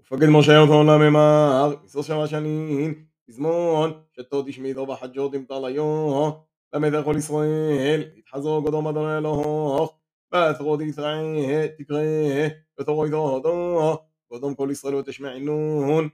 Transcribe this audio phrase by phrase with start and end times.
[0.00, 2.94] ופקד משה אותו לממר, מסוף שבע שנים,
[3.28, 6.30] פזמון, שתו תשמידו בחג'ות עם טליו,
[6.72, 9.88] למד כל ישראל, יתחזו קדום אדוני אלוהו,
[10.32, 12.02] ואתרות ישראל תקרא,
[12.80, 13.98] ותורו איתו הודו,
[14.32, 16.08] קדום כל ישראל ותשמענון,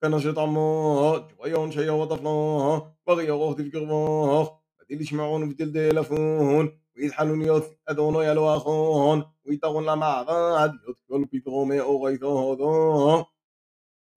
[0.00, 9.85] כנשת עמו, ג'וויון שיורו תפנו, וריורו תבקרבוך, ותיל ישמעון ותלדלפון, ויתחלון ويزحلون يثأذون يلواصون ويتغون
[9.85, 13.25] لما عضاد يذكر بيتغوم أغيثوذون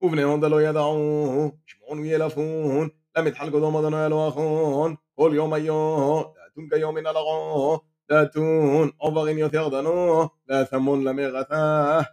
[0.01, 7.79] وبنيهم دلو يدعون يشمعون ويلفون لم يتحلقوا دومدون يلواخون كل يوم أيوه داتون كيوم نلغون
[8.09, 12.05] داتون أوبغين يثيغدنو لا ثمون لم يغثاه.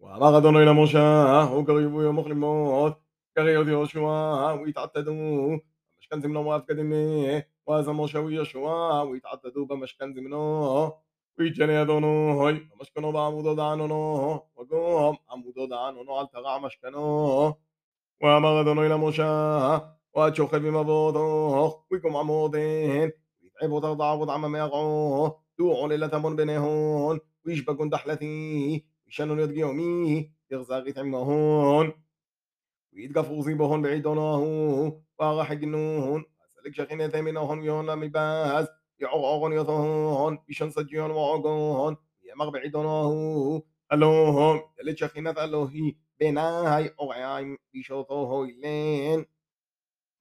[0.00, 2.96] وما غدنوا إلى موشاه وكريبوا يوم مخلموت
[3.36, 5.58] كريوت يوشوا ويتعتدوا
[6.06, 10.92] مشكن مشكنز منو وافقد مني وازمو شوية شوا ويتعددوا بمشكنز منو
[11.38, 17.54] ويجاني هاي مشكنو بعمودو دعنونو وقوم عمودو دعنونو علتغع مشكنو
[18.22, 26.06] ومغدونو إلى موشا واتشوخي في مبوضوخ ويكم عمودين ويتعبوا تغضع وضع ما يقعوه دوعوا ليلة
[26.06, 32.05] تمون بينهون ويشبكون دحلتي ويشانون يدقيومي يغزاغي تعمهون
[32.96, 36.24] ويتقفوزين بهن بعيدونهن وغحقنوهن
[36.58, 45.30] وسلك شخين يتمنهن يهن مباز يعغغن يثون بشن سجيون وعغهن يمغ بعيدونهن ألوهم يلي شخينة
[45.30, 49.26] ألوهي بناهي أغعيم بشوطوه إلين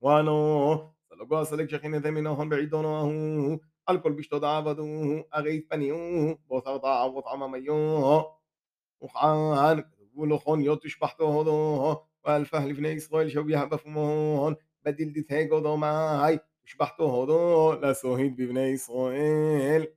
[0.02, 8.38] وانو سلقوا سلك شخينة منهن بعيدونهن الكل بشتو دعبدوه أغيث بنيوه بوثر ضعب وطعم ميوه
[9.02, 16.40] وخان كتبوا لخون يوتش بحتو هدو والفهل بن إسرائيل بيها بفمون بدل دي دتهاج ودمعي
[16.66, 19.88] شبحته هدو لسوهيد ببني إسرائيل.